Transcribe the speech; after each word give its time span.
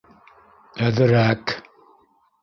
Әҙерәк... 0.87 1.53